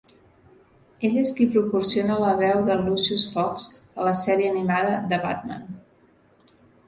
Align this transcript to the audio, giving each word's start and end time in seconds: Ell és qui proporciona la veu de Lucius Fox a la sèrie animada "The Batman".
Ell 1.09 1.17
és 1.23 1.33
qui 1.39 1.45
proporciona 1.55 2.15
la 2.23 2.31
veu 2.39 2.63
de 2.69 2.77
Lucius 2.79 3.27
Fox 3.35 3.67
a 3.97 4.07
la 4.09 4.15
sèrie 4.23 4.49
animada 4.53 4.95
"The 5.13 5.21
Batman". 5.27 5.69